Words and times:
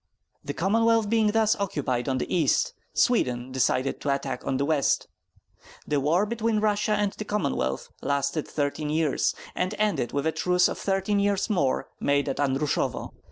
The 0.43 0.55
Commonwealth 0.55 1.11
being 1.11 1.27
thus 1.27 1.55
occupied 1.59 2.09
on 2.09 2.17
the 2.17 2.35
east, 2.35 2.73
Sweden 2.91 3.51
decided 3.51 4.01
to 4.01 4.11
attack 4.15 4.43
on 4.47 4.57
the 4.57 4.65
west. 4.65 5.07
The 5.85 5.99
war 5.99 6.25
between 6.25 6.59
Russia 6.59 6.93
and 6.93 7.11
the 7.13 7.23
Commonwealth 7.23 7.89
lasted 8.01 8.47
thirteen 8.47 8.89
years, 8.89 9.35
and 9.53 9.75
ended 9.77 10.11
with 10.11 10.25
a 10.25 10.31
truce 10.31 10.67
of 10.67 10.79
thirteen 10.79 11.19
years 11.19 11.51
more, 11.51 11.87
made 11.99 12.27
at 12.27 12.39
Andrusovo. 12.39 13.11